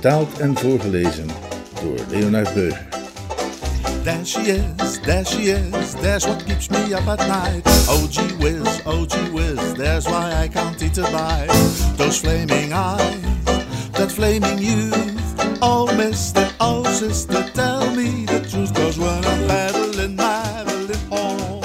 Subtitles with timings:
[0.00, 1.26] Vertaald en voorgelezen
[1.82, 2.88] door Leonard Beuger.
[4.02, 7.62] There she is, there she is, there's what keeps me up at night.
[7.88, 11.50] Oh gee whiz, oh gee whiz, there's why I can't eat a bite.
[11.96, 13.44] Those flaming eyes,
[13.92, 15.58] that flaming youth.
[15.60, 18.72] Oh mister, oh sister, tell me the truth.
[18.74, 21.62] Cause when I'm paddling, paddling home.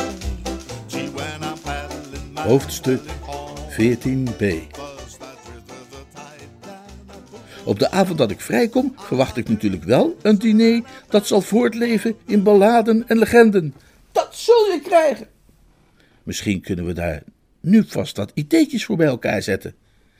[0.89, 3.55] Gee, when I'm paddling, paddling Hoofdstuk home.
[3.77, 4.84] 14b.
[7.65, 12.15] Op de avond dat ik vrijkom, verwacht ik natuurlijk wel een diner dat zal voortleven
[12.25, 13.73] in balladen en legenden.
[14.11, 15.27] Dat zul je krijgen.
[16.23, 17.23] Misschien kunnen we daar
[17.59, 19.75] nu vast wat ideetjes voor bij elkaar zetten.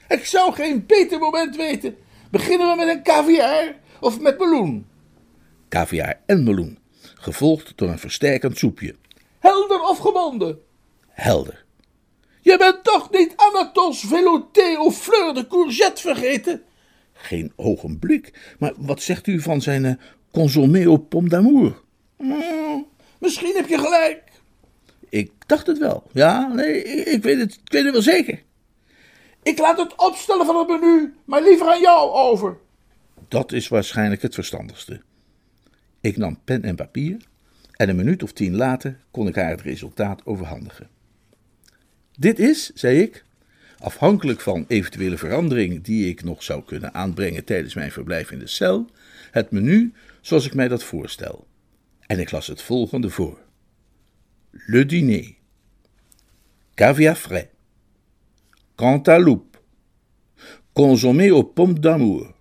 [0.07, 1.95] Ik zou geen beter moment weten.
[2.31, 4.85] Beginnen we met een caviar of met meloen?
[5.69, 6.77] Caviar en meloen,
[7.15, 8.95] gevolgd door een versterkend soepje.
[9.39, 10.59] Helder of gebonden?
[11.09, 11.65] Helder.
[12.41, 16.63] Je bent toch niet Anatols velouté of fleur de courgette vergeten?
[17.17, 18.55] Geen ogenblik.
[18.59, 19.93] Maar wat zegt u van zijn eh,
[20.31, 21.81] consommé au pomme d'amour?
[22.17, 22.85] Hmm,
[23.19, 24.23] misschien heb je gelijk.
[25.09, 26.03] Ik dacht het wel.
[26.11, 28.43] Ja, nee, ik, ik weet het, ik weet het wel zeker.
[29.43, 32.57] Ik laat het opstellen van het menu, maar liever aan jou over.
[33.27, 35.01] Dat is waarschijnlijk het verstandigste.
[36.01, 37.17] Ik nam pen en papier
[37.71, 40.89] en een minuut of tien later kon ik haar het resultaat overhandigen.
[42.17, 43.25] Dit is, zei ik,
[43.79, 48.47] afhankelijk van eventuele verandering die ik nog zou kunnen aanbrengen tijdens mijn verblijf in de
[48.47, 48.89] cel,
[49.31, 51.47] het menu zoals ik mij dat voorstel.
[52.07, 53.39] En ik las het volgende voor:
[54.49, 55.35] Le dîner,
[56.73, 57.47] caviar frais,
[58.75, 59.57] cantaloupe,
[60.73, 62.33] consommé aux pommes d'amour,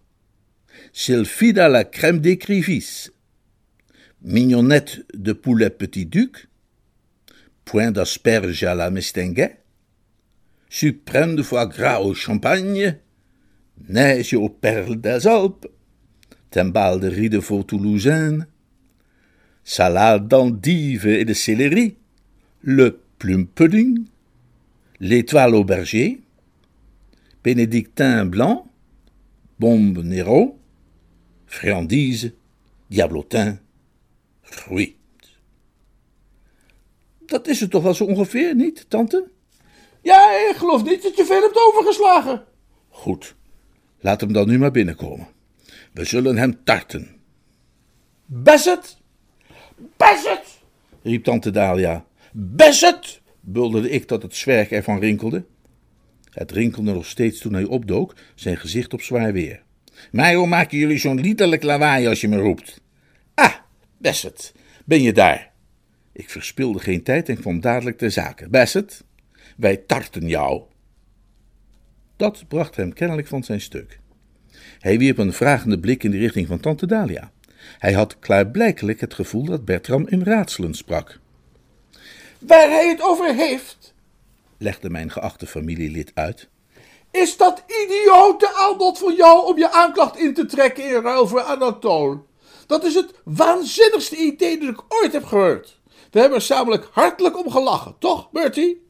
[0.93, 3.13] sylphide à la crème d'écrivisse,
[4.21, 6.49] mignonnette de poulet petit duc,
[7.65, 9.64] point d'asperges à la mestinguet,
[10.75, 12.99] suprême de foie gras au champagne,
[13.89, 15.69] neige aux perles des Alpes,
[16.51, 18.49] timbale de riz de veau toulousaine,
[19.63, 21.97] salade d'endive et de céleri,
[22.61, 24.05] le plume pudding,
[24.99, 26.21] l'étoile auberger,
[27.45, 28.67] bénédictin blanc,
[29.61, 30.59] bombe Nero,
[31.47, 32.33] friandise,
[32.91, 33.61] diablotin,
[34.43, 34.97] fruit.
[37.29, 39.34] Dat is het toch wel zo ongeveer, niet, tante?
[40.05, 42.45] Ja, ik geloof niet dat je veel hebt overgeslagen.
[42.89, 43.35] Goed,
[44.01, 45.27] laat hem dan nu maar binnenkomen.
[45.93, 47.17] We zullen hem tarten.
[48.27, 48.97] Basset!
[49.97, 50.61] Basset!
[51.03, 52.05] riep tante Dalia.
[52.33, 53.21] Basset!
[53.41, 55.45] bulderde ik dat het zwerk ervan rinkelde.
[56.31, 59.63] Het rinkelde nog steeds toen hij opdook, zijn gezicht op zwaar weer.
[60.13, 62.81] Maar hoe maken jullie zo'n liederlijk lawaai als je me roept?
[63.35, 63.55] Ah,
[63.99, 64.55] Basset,
[64.85, 65.53] ben je daar?
[66.13, 68.49] Ik verspilde geen tijd en kwam dadelijk ter zake.
[68.49, 69.05] Basset,
[69.57, 70.63] wij tarten jou.
[72.17, 73.99] Dat bracht hem kennelijk van zijn stuk.
[74.79, 77.33] Hij wierp een vragende blik in de richting van tante Dalia.
[77.79, 81.19] Hij had klaarblijkelijk het gevoel dat Bertram in raadselen sprak.
[82.39, 83.95] Waar hij het over heeft,
[84.59, 86.49] legde mijn geachte familielid uit,
[87.11, 91.41] is dat idiote aanbod van jou om je aanklacht in te trekken in ruil voor
[91.41, 92.21] Anatole.
[92.67, 95.81] Dat is het waanzinnigste idee dat ik ooit heb gehoord.
[96.11, 98.84] We hebben er samen hartelijk om gelachen, toch, Bertie?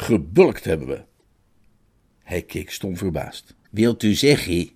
[0.00, 1.02] Gebulkt hebben we.
[2.22, 3.54] Hij keek stom verbaasd.
[3.70, 4.70] Wilt u zeggen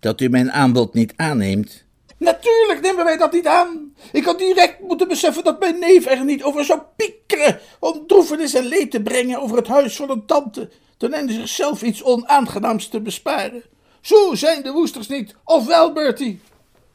[0.00, 1.84] dat u mijn aanbod niet aanneemt?
[2.16, 3.94] Natuurlijk nemen wij dat niet aan.
[4.12, 8.54] Ik had direct moeten beseffen dat mijn neef er niet over zou piekeren om droefenis
[8.54, 12.88] en leed te brengen over het huis van een tante, ten einde zichzelf iets onaangenaams
[12.88, 13.62] te besparen.
[14.00, 16.40] Zo zijn de woesters niet, of wel, Bertie?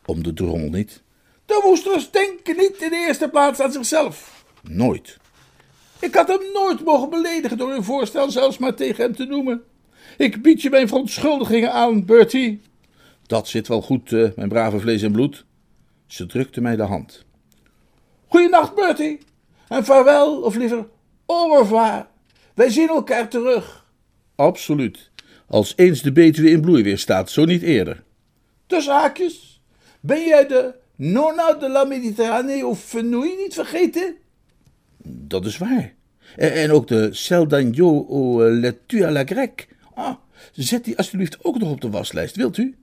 [0.06, 1.02] Om de drommel niet.
[1.46, 4.46] De woesters denken niet in de eerste plaats aan zichzelf.
[4.62, 5.22] Nooit.
[6.04, 9.64] Ik had hem nooit mogen beledigen door uw voorstel zelfs maar tegen hem te noemen.
[10.18, 12.62] Ik bied je mijn verontschuldigingen aan, Bertie.
[13.26, 15.46] Dat zit wel goed, eh, mijn brave vlees en bloed.
[16.08, 17.26] Ze drukte mij de hand.
[18.28, 19.20] Goeienacht, Bertie.
[19.68, 20.86] En vaarwel, of liever
[21.26, 22.08] au revoir.
[22.56, 23.86] Wij zien elkaar terug.
[24.36, 25.12] Absoluut.
[25.48, 28.04] Als eens de Betuwe in bloei weer staat, zo niet eerder.
[28.68, 29.62] Tussen haakjes.
[30.00, 34.16] Ben jij de Nonna de la Méditerranée of Fenouille niet vergeten?
[35.04, 35.94] Dat is waar.
[36.36, 39.68] En, ook de Cel d'Agneau au laitue à la grecque.
[39.94, 40.16] Ah,
[40.52, 42.76] zet die alsjeblieft ook nog op de waslijst, wilt u?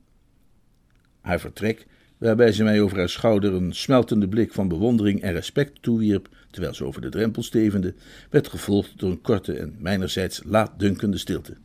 [1.21, 1.87] Haar vertrek,
[2.19, 6.75] waarbij ze mij over haar schouder een smeltende blik van bewondering en respect toewierp, terwijl
[6.75, 7.95] ze over de drempel stevende,
[8.31, 11.57] werd gevolgd door een korte en mijnerzijds laatdunkende stilte.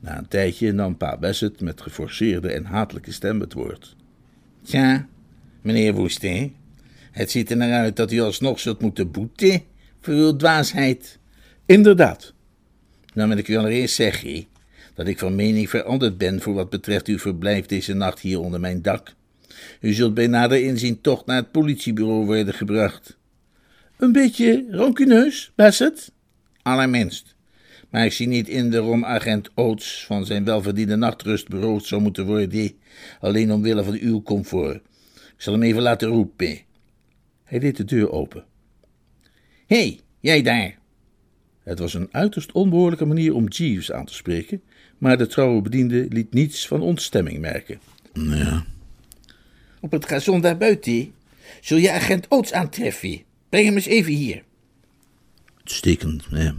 [0.00, 3.96] Na een tijdje nam pa Bassett met geforceerde en hatelijke stem het woord.
[4.62, 5.08] Tja,
[5.60, 6.54] meneer Woestijn,
[7.10, 9.62] het ziet er naar uit dat u alsnog zult moeten boeten
[10.00, 11.18] voor uw dwaasheid.
[11.66, 12.32] Inderdaad.
[13.14, 14.46] Dan wil ik u allereerst zeggen
[14.94, 18.60] dat ik van mening veranderd ben voor wat betreft uw verblijf deze nacht hier onder
[18.60, 19.14] mijn dak.
[19.80, 23.18] U zult bij nader inzien toch naar het politiebureau worden gebracht.
[23.96, 26.12] Een beetje rancuneus, Bassett?
[26.62, 27.34] Allerminst.
[27.90, 32.26] Maar ik zie niet in waarom agent Oates van zijn welverdiende nachtrust beroofd zou moeten
[32.26, 32.72] worden,
[33.20, 34.76] alleen omwille van uw comfort.
[35.14, 36.58] Ik zal hem even laten roepen.
[37.50, 38.44] Hij deed de deur open.
[39.66, 40.78] Hé, hey, jij daar!
[41.62, 44.62] Het was een uiterst onbehoorlijke manier om Jeeves aan te spreken,
[44.98, 47.80] maar de trouwe bediende liet niets van ontstemming merken.
[48.12, 48.64] Ja.
[49.80, 51.12] Op het gazon daarbuiten
[51.60, 53.22] zul je agent Oates aantreffen.
[53.48, 54.42] Breng hem eens even hier.
[55.56, 56.54] Uitstekend, ja.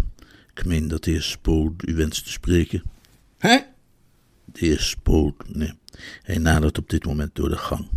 [0.54, 2.84] Ik meen dat de heer Spood u wenst te spreken.
[3.38, 3.58] Hè?
[4.46, 5.74] De heer Spood, nee.
[6.22, 7.88] Hij nadert op dit moment door de gang.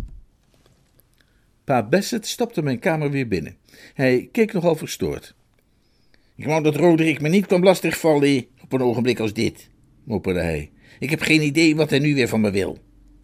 [1.65, 3.57] Pa Bassett stapte mijn kamer weer binnen.
[3.93, 5.35] Hij keek nogal verstoord.
[6.35, 9.69] Ik wou dat Roderick me niet kwam lastigvallen op een ogenblik als dit,
[10.03, 10.71] mopperde hij.
[10.99, 12.77] Ik heb geen idee wat hij nu weer van me wil.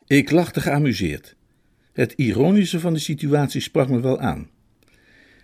[0.07, 1.35] Ik lachte geamuseerd.
[1.93, 4.49] Het ironische van de situatie sprak me wel aan.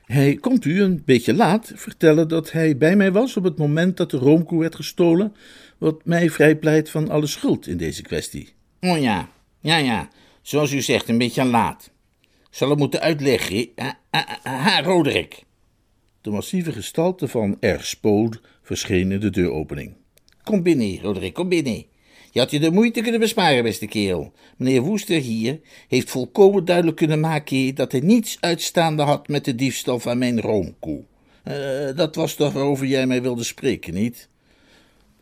[0.03, 3.97] Hij komt u een beetje laat vertellen dat hij bij mij was op het moment
[3.97, 5.35] dat de roomkoe werd gestolen,
[5.77, 8.53] wat mij vrijpleit van alle schuld in deze kwestie.
[8.79, 9.29] Oh ja,
[9.59, 10.09] ja, ja,
[10.41, 11.91] zoals u zegt, een beetje laat.
[12.49, 13.69] Zal het moeten uitleggen.
[13.75, 15.44] Ha, ha, ha, Roderick.
[16.21, 17.79] De massieve gestalte van R.
[17.79, 19.95] Spood verscheen in de deuropening.
[20.44, 21.85] Kom binnen, Roderick, kom binnen.
[22.31, 24.33] Je had je de moeite kunnen besparen, beste kerel.
[24.57, 29.55] Meneer Woester hier heeft volkomen duidelijk kunnen maken dat hij niets uitstaande had met de
[29.55, 31.03] diefstal van mijn roomkoe.
[31.47, 34.29] Uh, dat was toch waarover jij mij wilde spreken, niet?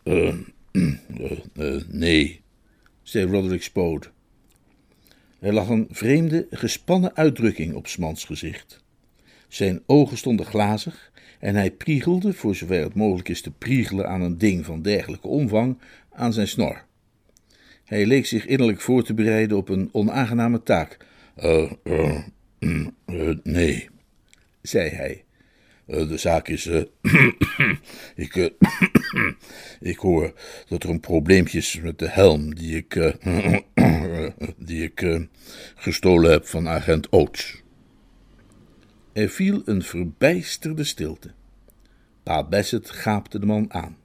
[0.04, 0.34] Uh,
[0.72, 2.40] uh, nee,
[3.02, 4.10] zei Roderick Spood.
[5.40, 8.84] Er lag een vreemde, gespannen uitdrukking op Smans gezicht.
[9.48, 14.20] Zijn ogen stonden glazig en hij priegelde, voor zover het mogelijk is te priegelen aan
[14.20, 15.78] een ding van dergelijke omvang,
[16.12, 16.84] aan zijn snor.
[17.84, 20.96] Hij leek zich innerlijk voor te bereiden op een onaangename taak.
[21.38, 22.20] Uh, uh,
[23.42, 23.88] nee,
[24.62, 25.25] zei hij.
[25.86, 26.66] De zaak is.
[28.16, 28.34] ik,
[29.80, 30.32] ik hoor
[30.68, 32.94] dat er een probleempje is met de helm die ik.
[34.56, 35.28] die ik
[35.74, 37.62] gestolen heb van agent Oates.
[39.12, 41.30] Er viel een verbijsterde stilte.
[42.22, 43.96] Pa Bassett gaapte de man aan.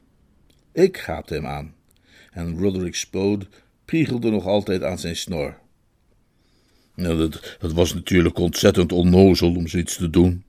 [0.72, 1.74] Ik gaapte hem aan.
[2.32, 3.46] En Roderick Spode
[3.86, 5.58] priegelde nog altijd aan zijn snor.
[6.96, 10.44] Nou, dat, dat was natuurlijk ontzettend onnozel om zoiets te doen.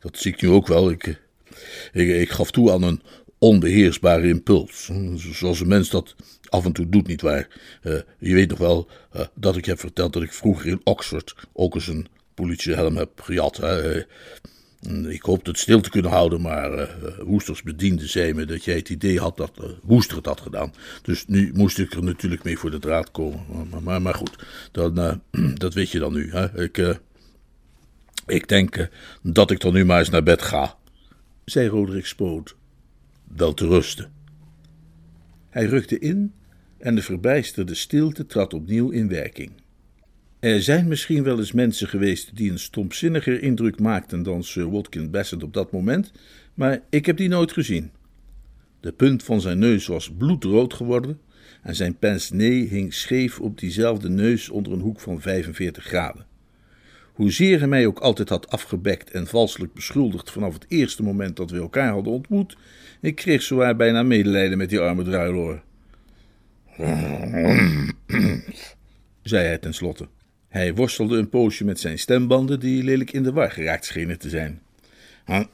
[0.00, 0.90] Dat zie ik nu ook wel.
[0.90, 1.06] Ik,
[1.92, 3.02] ik, ik gaf toe aan een
[3.38, 4.90] onbeheersbare impuls.
[5.16, 6.14] Zoals een mens dat
[6.48, 7.48] af en toe doet, nietwaar?
[7.82, 11.34] Uh, je weet nog wel uh, dat ik heb verteld dat ik vroeger in Oxford
[11.52, 13.56] ook eens een politiehelm heb gejat.
[13.56, 13.98] Hè?
[15.08, 18.88] Ik hoopte het stil te kunnen houden, maar Woesters bediende zei me dat jij het
[18.88, 20.72] idee had dat uh, Woester het had gedaan.
[21.02, 23.40] Dus nu moest ik er natuurlijk mee voor de draad komen.
[23.70, 24.36] Maar, maar, maar goed,
[24.72, 25.20] dan,
[25.54, 26.30] dat weet je dan nu.
[26.32, 26.62] Hè?
[26.62, 26.98] Ik,
[28.26, 28.88] ik denk
[29.22, 30.76] dat ik dan nu maar eens naar bed ga,
[31.44, 32.56] zei Roderick Spoot.
[33.36, 34.12] Wel te rusten.
[35.50, 36.32] Hij rukte in
[36.78, 39.52] en de verbijsterde stilte trad opnieuw in werking.
[40.40, 45.10] Er zijn misschien wel eens mensen geweest die een stomzinniger indruk maakten dan Sir Watkin
[45.10, 46.12] Bassett op dat moment,
[46.54, 47.90] maar ik heb die nooit gezien.
[48.80, 51.20] De punt van zijn neus was bloedrood geworden
[51.62, 56.26] en zijn pince-nez hing scheef op diezelfde neus onder een hoek van 45 graden.
[57.14, 61.50] Hoezeer hij mij ook altijd had afgebekt en valselijk beschuldigd vanaf het eerste moment dat
[61.50, 62.56] we elkaar hadden ontmoet,
[63.00, 65.62] ik kreeg zowaar bijna medelijden met die arme druiloor.
[69.22, 70.08] zei hij tenslotte.
[70.48, 74.28] Hij worstelde een poosje met zijn stembanden, die lelijk in de war geraakt schenen te
[74.28, 74.62] zijn.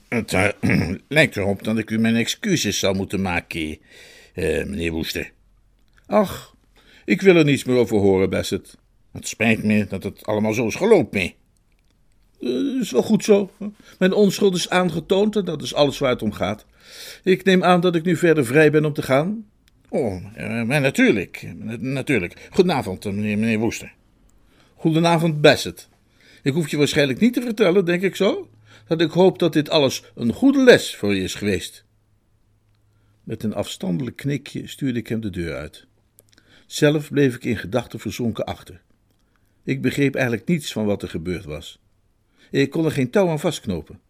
[0.09, 0.49] Het uh,
[1.09, 3.79] lijkt erop dat ik u mijn excuses zou moeten maken, uh,
[4.65, 5.33] meneer Woester.
[6.07, 6.57] Ach,
[7.05, 8.79] ik wil er niets meer over horen, Bassett.
[9.13, 11.33] Het spijt me dat het allemaal zo is gelopen.
[12.41, 13.51] Uh, is wel goed zo.
[13.99, 16.67] Mijn onschuld is aangetoond en dat is alles waar het om gaat.
[17.23, 19.47] Ik neem aan dat ik nu verder vrij ben om te gaan.
[19.89, 21.53] Oh, maar natuurlijk.
[21.79, 22.49] Natuurlijk.
[22.51, 23.93] Goedenavond, meneer, meneer Woester.
[24.75, 25.89] Goedenavond, Bassett.
[26.43, 28.51] Ik hoef je waarschijnlijk niet te vertellen, denk ik zo,
[28.87, 31.85] dat ik hoop dat dit alles een goede les voor je is geweest.
[33.25, 35.87] Met een afstandelijk knikje stuurde ik hem de deur uit.
[36.67, 38.81] Zelf bleef ik in gedachten verzonken achter.
[39.65, 41.81] Ik begreep eigenlijk niets van wat er gebeurd was.
[42.51, 44.01] Ik kon er geen touw aan vastknopen.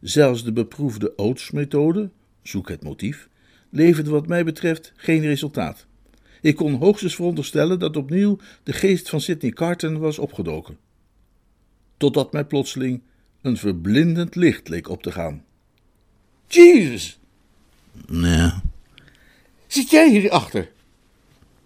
[0.00, 2.10] Zelfs de beproefde Oates-methode,
[2.42, 3.28] zoek het motief,
[3.70, 5.86] leverde wat mij betreft geen resultaat.
[6.40, 10.78] Ik kon hoogstens veronderstellen dat opnieuw de geest van Sidney Carton was opgedoken.
[11.96, 13.02] Totdat mij plotseling
[13.42, 15.44] een verblindend licht leek op te gaan.
[16.46, 17.18] Jezus!
[18.06, 18.50] Nee,
[19.66, 20.70] Zit jij hierachter?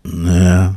[0.03, 0.71] nee.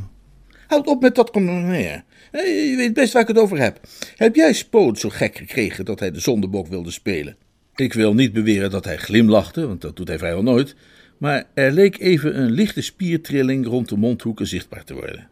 [0.75, 2.05] Houd op met dat commentaar.
[2.31, 3.79] Je weet best waar ik het over heb.
[4.15, 7.35] Heb jij Spoot zo gek gekregen dat hij de zondebok wilde spelen?
[7.75, 10.75] Ik wil niet beweren dat hij glimlachte, want dat doet hij vrijwel nooit.
[11.17, 15.27] Maar er leek even een lichte spiertrilling rond de mondhoeken zichtbaar te worden.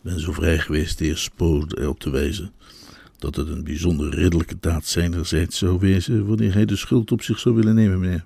[0.00, 2.52] ben zo vrij geweest de heer Spood erop te wijzen
[3.18, 7.38] dat het een bijzonder ridderlijke daad zijnerzijds zou wezen wanneer hij de schuld op zich
[7.38, 8.24] zou willen nemen, meneer.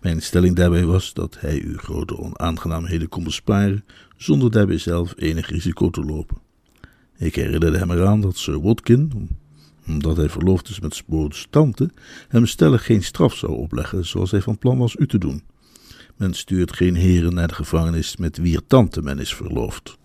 [0.00, 3.84] Mijn stelling daarbij was dat hij u grote onaangenaamheden kon besparen
[4.16, 6.36] zonder daarbij zelf enig risico te lopen.
[7.16, 9.28] Ik herinnerde hem eraan dat Sir Watkin,
[9.86, 11.90] omdat hij verloofd is met Spoods tante,
[12.28, 15.42] hem stellig geen straf zou opleggen zoals hij van plan was u te doen.
[16.16, 19.96] Men stuurt geen heren naar de gevangenis met wier tante men is verloofd.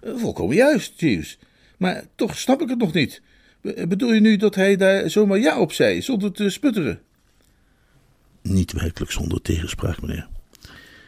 [0.00, 1.38] Eh, Volkomen juist, Jeeves.
[1.78, 3.22] Maar toch snap ik het nog niet.
[3.60, 7.00] Be- Bedoel je nu dat hij daar zomaar ja op zei, zonder te sputteren?
[8.48, 10.28] Niet werkelijk zonder tegenspraak, meneer.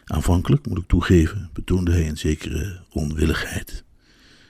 [0.04, 3.84] Aanvankelijk, moet ik toegeven, betoonde hij een zekere onwilligheid.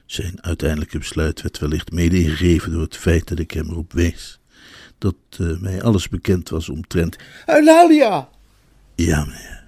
[0.07, 4.41] Zijn uiteindelijke besluit werd wellicht mede ingegeven door het feit dat ik hem erop wees
[4.99, 7.17] dat eh, mij alles bekend was omtrent.
[7.47, 8.29] Eulalia!
[8.95, 9.65] Ja, meneer.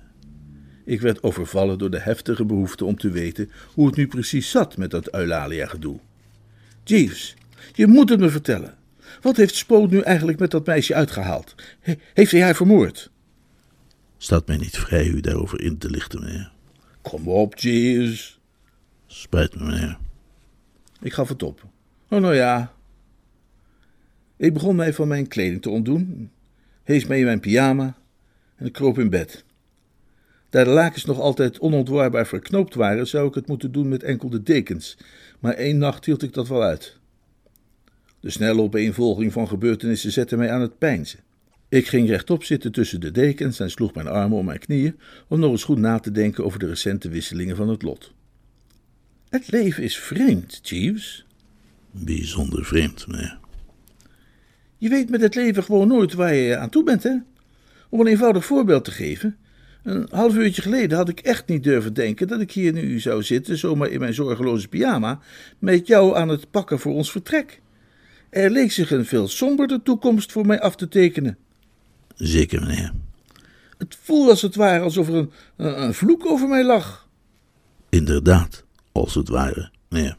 [0.85, 4.77] Ik werd overvallen door de heftige behoefte om te weten hoe het nu precies zat
[4.77, 5.99] met dat Eulalia-gedoe.
[6.85, 7.37] Jeeves,
[7.73, 8.78] je moet het me vertellen.
[9.21, 11.55] Wat heeft Spoot nu eigenlijk met dat meisje uitgehaald?
[11.81, 13.11] He- heeft hij haar vermoord?
[14.17, 16.53] Staat mij niet vrij u daarover in te lichten, meneer.
[17.03, 18.41] Kom op, Jeeves.
[19.07, 19.99] Spijt me, meneer.
[21.01, 21.67] Ik gaf het op.
[22.09, 22.73] Oh, nou ja.
[24.37, 26.31] Ik begon mij van mijn kleding te ontdoen,
[26.83, 27.97] hees mee in mijn pyjama
[28.57, 29.45] en ik kroop in bed.
[30.51, 34.29] Daar de lakens nog altijd onontwaarbaar verknoopt waren, zou ik het moeten doen met enkel
[34.29, 34.99] de dekens,
[35.39, 36.98] maar één nacht hield ik dat wel uit.
[38.21, 41.19] De snelle opeenvolging van gebeurtenissen zette mij aan het peinzen.
[41.69, 44.99] Ik ging rechtop zitten tussen de dekens en sloeg mijn armen om mijn knieën
[45.29, 48.13] om nog eens goed na te denken over de recente wisselingen van het lot.
[49.29, 51.27] Het leven is vreemd, Jeeves.
[51.91, 53.39] Bijzonder vreemd, meneer.
[54.79, 57.17] Je weet met het leven gewoon nooit waar je aan toe bent, hè?
[57.89, 59.37] Om een eenvoudig voorbeeld te geven.
[59.83, 63.23] Een half uurtje geleden had ik echt niet durven denken dat ik hier nu zou
[63.23, 65.21] zitten, zomaar in mijn zorgeloze pyjama,
[65.59, 67.61] met jou aan het pakken voor ons vertrek.
[68.31, 71.39] Er leek zich een veel somberder toekomst voor mij af te tekenen.
[72.15, 72.93] Zeker, meneer.
[73.79, 77.09] Het voelde als het ware alsof er een, een, een vloek over mij lag.
[77.89, 80.17] Inderdaad, als het ware, meneer.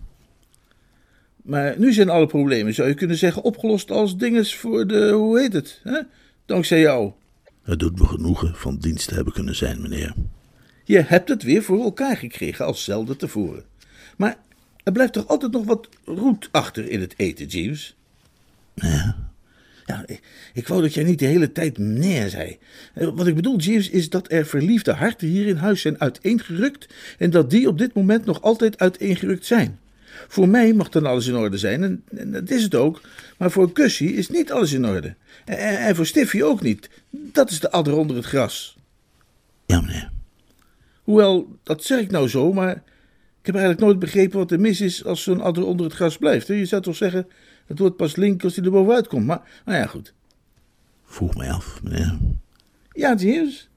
[1.41, 5.39] Maar nu zijn alle problemen, zou je kunnen zeggen, opgelost als dinges voor de, hoe
[5.39, 5.99] heet het, hè?
[6.45, 7.11] Dankzij jou.
[7.63, 10.13] Het doet me genoegen van dienst te hebben kunnen zijn, meneer.
[10.83, 13.63] Je hebt het weer voor elkaar gekregen als zelden tevoren.
[14.17, 14.37] Maar
[14.83, 17.97] er blijft toch altijd nog wat roet achter in het eten, Jeeves?
[18.81, 19.27] Ja,
[19.85, 20.21] Ja, ik,
[20.53, 22.57] ik wou dat jij niet de hele tijd meneer zei.
[22.93, 26.87] Eh, Wat ik bedoel, Jeeves, is dat er verliefde harten hier in huis zijn uiteengerukt
[27.17, 29.79] en dat die op dit moment nog altijd uiteengerukt zijn.
[30.27, 33.01] Voor mij mag dan alles in orde zijn, en, en dat is het ook.
[33.37, 35.15] Maar voor Gussie is niet alles in orde.
[35.45, 36.89] En, en voor Stiffy ook niet.
[37.09, 38.77] Dat is de adder onder het gras.
[39.65, 40.09] ja, meneer.
[41.03, 42.71] Hoewel, dat zeg ik nou zo, maar
[43.39, 46.17] ik heb eigenlijk nooit begrepen wat er mis is als zo'n adder onder het gras
[46.17, 46.47] blijft.
[46.47, 46.53] hè.
[46.53, 47.27] Je zou toch zeggen,
[47.69, 49.25] het wordt pas link als hij er bovenuit komt.
[49.25, 50.13] Maar, nou ja, goed.
[51.05, 52.17] Vroeg mij af, meneer.
[52.91, 53.69] Ja, Jeeves.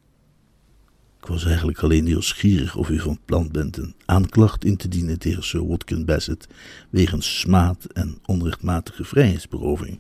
[1.21, 5.19] Ik was eigenlijk alleen nieuwsgierig of u van plan bent een aanklacht in te dienen
[5.19, 6.47] tegen Sir Watkin Bassett
[6.91, 9.99] wegens smaad en onrechtmatige vrijheidsberoving.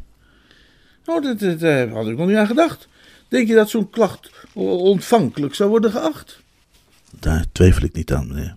[1.05, 2.89] Oh, dat, dat, daar had ik nog niet aan gedacht.
[3.29, 6.43] Denk je dat zo'n klacht ontvankelijk zou worden geacht?
[7.21, 8.57] Daar twijfel ik niet aan, meneer.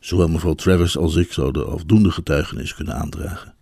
[0.00, 3.54] Zowel mevrouw Travers als ik zouden afdoende getuigenis kunnen aandragen.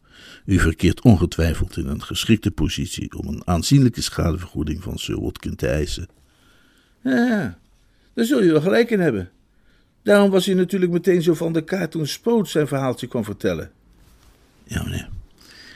[0.44, 5.68] U verkeert ongetwijfeld in een geschikte positie om een aanzienlijke schadevergoeding van Sir Watkin te
[5.68, 6.08] eisen.
[7.02, 7.58] Ja,
[8.14, 9.30] daar zul je wel gelijk in hebben.
[10.02, 13.70] Daarom was hij natuurlijk meteen zo van de kaart toen Spoot zijn verhaaltje kwam vertellen.
[14.64, 15.08] Ja, meneer.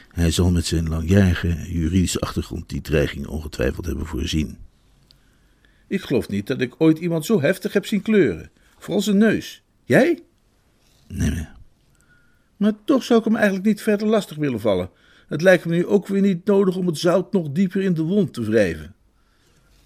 [0.08, 4.58] Hij zal met zijn langjarige juridische achtergrond die dreiging ongetwijfeld hebben voorzien.
[5.86, 8.50] Ik geloof niet dat ik ooit iemand zo heftig heb zien kleuren.
[8.78, 9.62] Vooral zijn neus.
[9.84, 10.22] Jij?
[11.08, 11.53] Nee, meneer.
[12.56, 14.90] Maar toch zou ik hem eigenlijk niet verder lastig willen vallen.
[15.26, 18.02] Het lijkt me nu ook weer niet nodig om het zout nog dieper in de
[18.02, 18.94] wond te wrijven.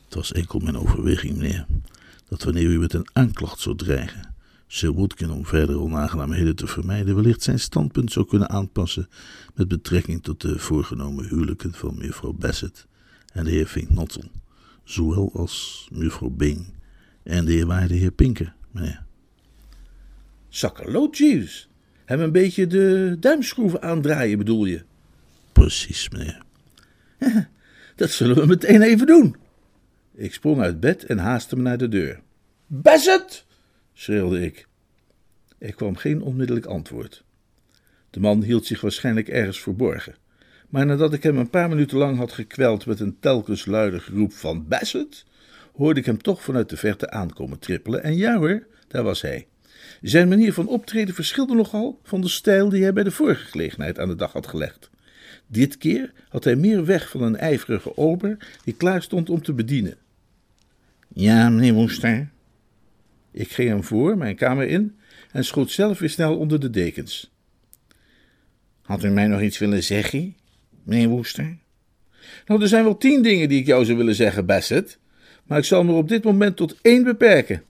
[0.05, 1.67] Het was enkel mijn overweging, meneer.
[2.29, 4.35] dat wanneer u met een aanklacht zou dreigen,
[4.67, 9.09] Sir Watkin om verdere onaangenaamheden te vermijden, wellicht zijn standpunt zou kunnen aanpassen
[9.55, 12.87] met betrekking tot de voorgenomen huwelijken van mevrouw Bassett
[13.33, 14.25] en de heer Finknottel,
[14.85, 16.67] zowel als mevrouw Bing
[17.23, 19.05] en de eerwaarde heer Pinker, meneer.
[20.49, 21.69] Sakkerloot, Jeeves.
[22.09, 24.83] Hem een beetje de duimschroeven aandraaien, bedoel je?
[25.53, 26.43] Precies, meneer.
[27.97, 29.37] Dat zullen we meteen even doen.
[30.15, 32.21] Ik sprong uit bed en haastte me naar de deur.
[32.67, 33.45] Bassett!
[33.93, 34.67] schreeuwde ik.
[35.59, 37.25] Er kwam geen onmiddellijk antwoord.
[38.11, 40.15] De man hield zich waarschijnlijk ergens verborgen.
[40.69, 44.33] Maar nadat ik hem een paar minuten lang had gekweld met een telkens luider geroep
[44.33, 45.25] van Bassett,
[45.75, 48.03] hoorde ik hem toch vanuit de verte aankomen trippelen.
[48.03, 49.47] En ja hoor, daar was hij.
[50.03, 53.99] Zijn manier van optreden verschilde nogal van de stijl die hij bij de vorige gelegenheid
[53.99, 54.91] aan de dag had gelegd.
[55.47, 59.53] Dit keer had hij meer weg van een ijverige ober die klaar stond om te
[59.53, 59.97] bedienen.
[61.09, 62.29] Ja, meneer Woester.
[63.31, 64.99] Ik ging hem voor, mijn kamer in,
[65.33, 67.31] en schoot zelf weer snel onder de dekens.
[68.83, 70.37] Had u mij nog iets willen zeggen,
[70.83, 71.57] meneer Woester?
[72.47, 74.99] Nou, er zijn wel tien dingen die ik jou zou willen zeggen, Bassett,
[75.45, 77.63] maar ik zal me op dit moment tot één beperken.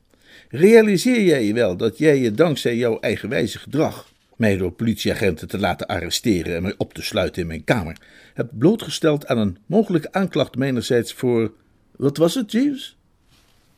[0.48, 5.58] Realiseer jij je wel dat jij je dankzij jouw eigenwijze gedrag mij door politieagenten te
[5.58, 7.96] laten arresteren en mij op te sluiten in mijn kamer,
[8.34, 11.52] hebt blootgesteld aan een mogelijke aanklacht mijnerzijds voor.
[11.96, 12.96] Wat was het, Jeeves?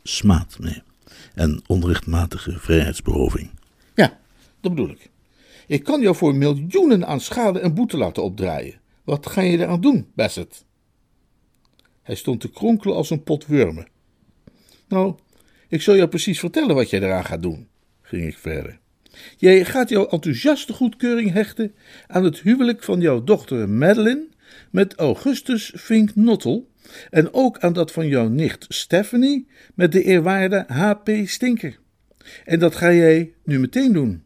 [0.02, 0.82] Smaad, meneer.
[1.34, 3.50] En onrechtmatige vrijheidsberoving.
[3.94, 4.18] Ja,
[4.60, 5.10] dat bedoel ik.
[5.66, 8.80] Ik kan jou voor miljoenen aan schade en boete laten opdraaien.
[9.04, 10.64] Wat ga je eraan doen, Bassett?
[12.02, 13.86] Hij stond te kronkelen als een pot wormen.
[14.88, 15.14] Nou,
[15.70, 17.68] ik zal jou precies vertellen wat jij eraan gaat doen,
[18.02, 18.78] ging ik verder.
[19.36, 21.74] Jij gaat jouw enthousiaste goedkeuring hechten
[22.06, 24.28] aan het huwelijk van jouw dochter Madeline
[24.70, 26.70] met Augustus Fink Nottel
[27.10, 31.10] en ook aan dat van jouw nicht Stephanie met de eerwaarde H.P.
[31.24, 31.78] Stinker.
[32.44, 34.22] En dat ga jij nu meteen doen.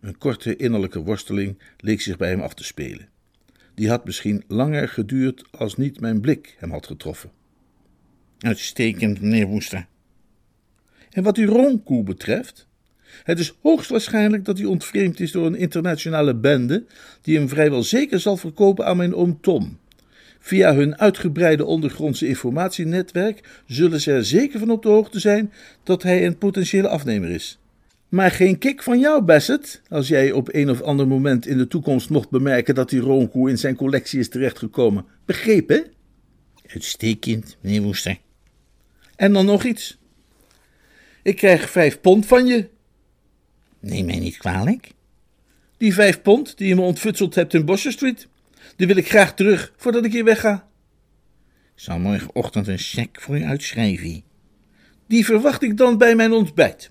[0.00, 3.08] Een korte innerlijke worsteling leek zich bij hem af te spelen.
[3.74, 7.30] Die had misschien langer geduurd als niet mijn blik hem had getroffen.
[8.38, 9.86] Uitstekend, meneer Woester.
[11.10, 12.66] En wat die roomkoe betreft,
[13.24, 16.84] het is hoogstwaarschijnlijk dat hij ontvreemd is door een internationale bende
[17.22, 19.78] die hem vrijwel zeker zal verkopen aan mijn oom Tom.
[20.38, 26.02] Via hun uitgebreide ondergrondse informatienetwerk zullen ze er zeker van op de hoogte zijn dat
[26.02, 27.58] hij een potentiële afnemer is.
[28.08, 31.68] Maar geen kik van jou, Bassett, als jij op een of ander moment in de
[31.68, 35.04] toekomst mocht bemerken dat die roomkoe in zijn collectie is terechtgekomen.
[35.24, 35.86] Begrepen?
[36.66, 38.18] Uitstekend, meneer Woester.
[39.16, 39.98] En dan nog iets.
[41.22, 42.68] Ik krijg vijf pond van je.
[43.80, 44.90] Neem mij niet kwalijk.
[45.76, 48.28] Die vijf pond die je me ontfutseld hebt in Bosher Street,
[48.76, 50.68] die wil ik graag terug voordat ik hier wegga.
[51.74, 54.22] Ik zal morgenochtend een cheque voor u uitschrijven.
[55.06, 56.90] Die verwacht ik dan bij mijn ontbijt.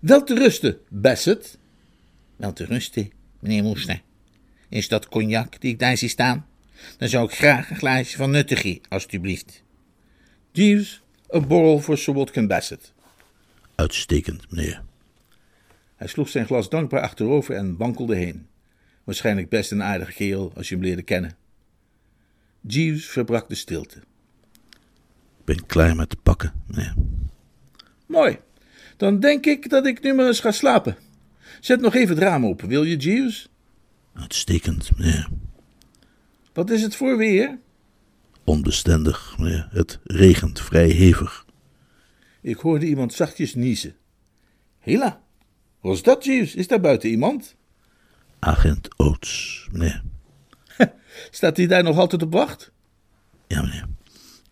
[0.00, 1.58] Wel te rusten, Bassett.
[2.36, 3.10] Wel te rusten,
[3.40, 4.02] meneer Woester.
[4.68, 6.46] Is dat cognac die ik daar zie staan?
[6.98, 9.62] Dan zou ik graag een glaasje van nuttigie, alstublieft.
[10.52, 12.92] Jeeves, een borrel voor Sir Watkin Bassett.
[13.74, 14.82] Uitstekend, meneer.
[15.96, 18.46] Hij sloeg zijn glas dankbaar achterover en wankelde heen.
[19.04, 21.36] Waarschijnlijk best een aardige kerel als je hem leerde kennen.
[22.60, 23.98] Jeeves verbrak de stilte.
[25.38, 26.94] Ik ben klaar met te pakken, meneer.
[28.06, 28.38] Mooi.
[28.96, 30.96] Dan denk ik dat ik nu maar eens ga slapen.
[31.60, 33.48] Zet nog even het raam open, wil je, Jeeves?
[34.14, 35.28] Uitstekend, meneer.
[36.52, 37.58] Wat is het voor weer?
[38.46, 39.68] Onbestendig, meneer.
[39.70, 41.44] Het regent vrij hevig.
[42.40, 43.96] Ik hoorde iemand zachtjes niezen.
[44.78, 45.22] Hela,
[45.80, 46.54] wat is dat, Jeeves?
[46.54, 47.56] Is daar buiten iemand?
[48.38, 50.02] Agent Oates, meneer.
[51.30, 52.72] Staat hij daar nog altijd op wacht?
[53.46, 53.86] Ja, meneer.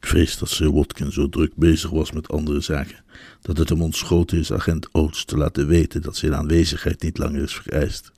[0.01, 3.05] Ik vrees dat Sir Watkin zo druk bezig was met andere zaken,
[3.41, 7.43] dat het hem ontschoten is agent Oates te laten weten dat zijn aanwezigheid niet langer
[7.43, 8.13] is vereist.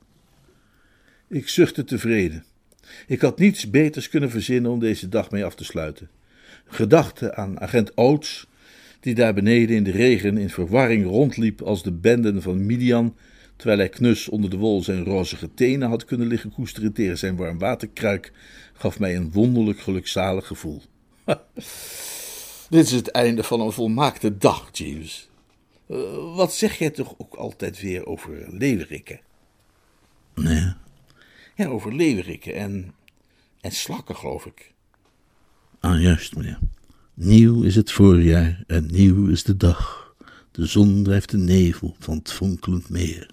[1.27, 2.45] Ik zuchtte tevreden.
[3.07, 6.09] Ik had niets beters kunnen verzinnen om deze dag mee af te sluiten.
[6.65, 8.47] Gedachte aan agent Oates,
[8.99, 13.15] die daar beneden in de regen in verwarring rondliep als de benden van Midian,
[13.55, 17.35] terwijl hij knus onder de wol zijn rozige tenen had kunnen liggen koesteren tegen zijn
[17.35, 18.31] warm waterkruik,
[18.73, 20.81] gaf mij een wonderlijk gelukzalig gevoel.
[22.69, 25.29] Dit is het einde van een volmaakte dag, Jeeves.
[25.89, 29.19] Uh, wat zeg jij toch ook altijd weer over leeuwerikken?
[30.35, 30.66] Nee,
[31.57, 32.93] Ja, over leeuwerikken en,
[33.61, 34.73] en slakken, geloof ik.
[35.79, 36.59] ah juist, meneer.
[37.13, 40.13] Nieuw is het voorjaar en nieuw is de dag.
[40.51, 43.29] De zon drijft de nevel van het fonkelend meer.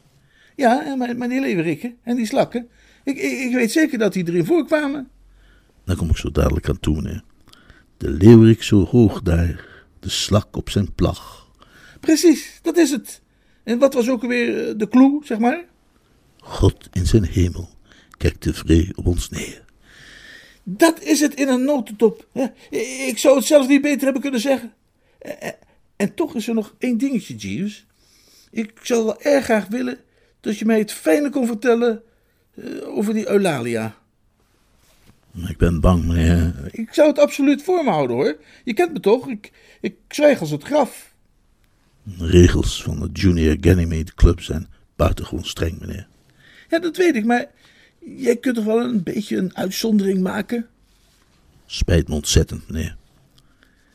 [0.56, 2.68] Ja, maar, maar die leeuwerikken en die slakken,
[3.04, 5.08] ik, ik, ik weet zeker dat die erin voorkwamen.
[5.84, 7.22] Daar kom ik zo dadelijk aan toe, meneer.
[7.96, 11.50] De leeuwerik zo hoog daar, de slak op zijn plag.
[12.00, 13.22] precies, dat is het.
[13.62, 15.64] En wat was ook alweer eh, de clue, zeg maar?
[16.38, 17.73] God in zijn hemel
[18.16, 19.64] kijkt tevreden op ons neer.
[20.62, 22.27] Dat is het in een notendop.
[22.33, 22.53] Ja,
[23.07, 24.72] ik zou het zelf niet beter hebben kunnen zeggen.
[25.18, 25.53] Eh, eh,
[25.96, 27.87] En toch is er nog één dingetje, Jeeves.
[28.50, 29.98] Ik zou wel erg graag willen
[30.40, 32.03] dat je mij het fijne kon vertellen
[32.55, 33.96] eh, over die Eulalia.
[35.48, 36.55] Ik ben bang, meneer.
[36.70, 38.37] Ik zou het absoluut voor me houden, hoor.
[38.64, 39.29] Je kent me toch?
[39.29, 41.14] Ik, ik zwijg als het graf.
[42.03, 46.07] De regels van de Junior Ganymede Club zijn buitengewoon streng, meneer.
[46.68, 47.50] Ja, dat weet ik, maar
[48.04, 50.68] jij kunt toch wel een beetje een uitzondering maken?
[51.66, 52.96] Spijt me ontzettend, meneer.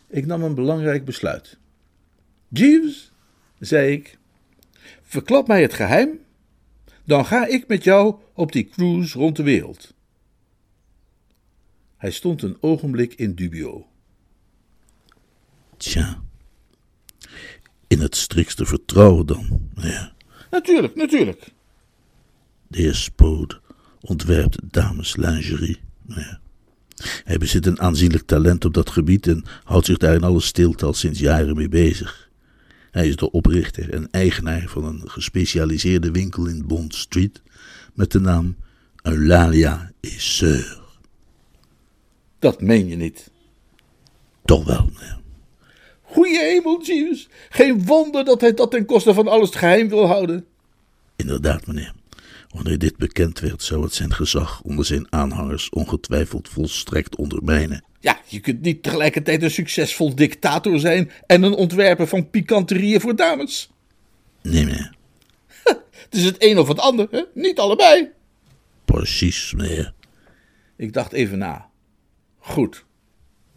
[0.07, 1.57] Ik nam een belangrijk besluit.
[2.47, 3.11] Jeeves,
[3.59, 4.17] zei ik,
[5.01, 6.19] verklap mij het geheim,
[7.03, 9.93] dan ga ik met jou op die cruise rond de wereld.
[11.97, 13.87] Hij stond een ogenblik in dubio.
[15.77, 16.21] Tja.
[17.87, 20.13] In het strikste vertrouwen dan, meneer.
[20.51, 21.51] Natuurlijk, natuurlijk.
[22.67, 23.61] De heer Spode
[24.01, 26.39] ontwerpt dameslingerie, meneer.
[27.23, 30.85] Hij bezit een aanzienlijk talent op dat gebied en houdt zich daar in alle stilte
[30.85, 32.29] al sinds jaren mee bezig.
[32.91, 37.41] Hij is de oprichter en eigenaar van een gespecialiseerde winkel in Bond Street
[37.93, 38.55] met de naam
[39.01, 40.77] Eulalia et Sœur.
[42.39, 43.31] Dat meen je niet.
[44.45, 45.19] Toch wel, meneer.
[46.01, 47.29] Goeie hemel, Jeeves.
[47.49, 50.45] Geen wonder dat hij dat ten koste van alles geheim wil houden.
[51.15, 51.93] Inderdaad, meneer.
[52.49, 57.83] Wanneer dit bekend werd, zou het zijn gezag onder zijn aanhangers ongetwijfeld volstrekt ondermijnen.
[57.99, 63.15] Ja, je kunt niet tegelijkertijd een succesvol dictator zijn en een ontwerper van pikanterieën voor
[63.15, 63.69] dames.
[64.41, 64.95] Nee, meneer.
[65.91, 67.21] Het is het een of het ander, hè?
[67.33, 68.09] niet allebei.
[68.85, 69.93] Precies, meneer.
[70.75, 71.69] Ik dacht even na.
[72.37, 72.85] Goed.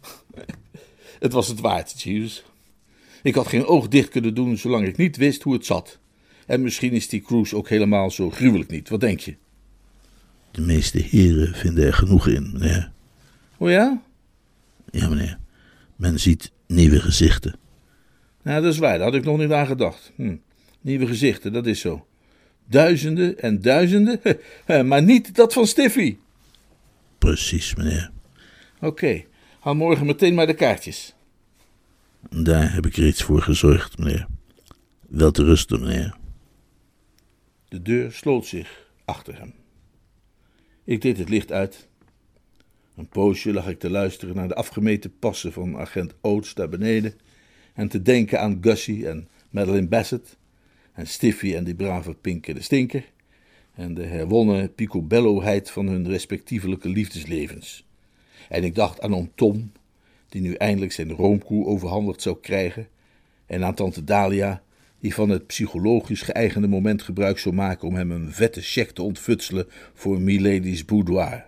[1.19, 2.43] Het was het waard, Jeeves.
[3.23, 5.99] Ik had geen oog dicht kunnen doen zolang ik niet wist hoe het zat.
[6.45, 8.89] En misschien is die cruise ook helemaal zo gruwelijk niet.
[8.89, 9.35] Wat denk je?
[10.51, 12.91] De meeste heren vinden er genoeg in, meneer.
[13.57, 14.01] Oh ja?
[14.91, 15.37] Ja, meneer.
[15.95, 17.55] Men ziet nieuwe gezichten.
[18.41, 18.97] Nou, dat is waar.
[18.97, 20.11] Daar had ik nog niet aan gedacht.
[20.15, 20.35] Hm.
[20.81, 22.05] Nieuwe gezichten, dat is zo.
[22.65, 24.21] Duizenden en duizenden,
[24.87, 26.17] maar niet dat van Stiffy.
[27.17, 28.11] Precies, meneer.
[28.81, 29.23] Oké,
[29.59, 31.13] haal morgen meteen maar de kaartjes.
[32.29, 34.27] Daar heb ik reeds voor gezorgd, meneer.
[35.07, 36.15] Wel te rusten, meneer.
[37.73, 39.53] De deur sloot zich achter hem.
[40.83, 41.87] Ik deed het licht uit.
[42.95, 47.13] Een poosje lag ik te luisteren naar de afgemeten passen van agent Oates daar beneden
[47.73, 50.37] en te denken aan Gussie en Madeline Bassett
[50.93, 53.11] en Stiffy en die brave Pinker de Stinker
[53.75, 57.85] en de herwonnen picobelloheid van hun respectievelijke liefdeslevens.
[58.49, 59.71] En ik dacht aan oom Tom,
[60.29, 62.87] die nu eindelijk zijn roomkoe overhandigd zou krijgen,
[63.45, 64.63] en aan tante Dalia,
[65.03, 69.01] die van het psychologisch geëigende moment gebruik zou maken om hem een vette cheque te
[69.01, 71.45] ontfutselen voor Milady's boudoir.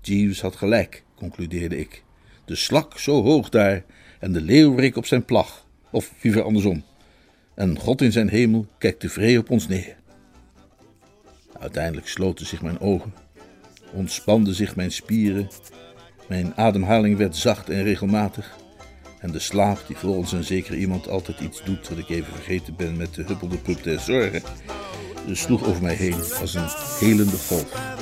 [0.00, 2.02] Jeeves had gelijk, concludeerde ik.
[2.44, 3.84] De slak zo hoog daar
[4.20, 6.84] en de leeuwerik op zijn plag, of liever andersom.
[7.54, 9.96] En God in zijn hemel kijkt tevreden op ons neer.
[11.60, 13.14] Uiteindelijk sloten zich mijn ogen,
[13.92, 15.48] ontspanden zich mijn spieren,
[16.28, 18.65] mijn ademhaling werd zacht en regelmatig.
[19.26, 22.76] En de slaap, die volgens een zeker iemand altijd iets doet wat ik even vergeten
[22.76, 24.42] ben met de huppelde pup der zorgen,
[25.32, 27.94] sloeg over mij heen als een helende golf.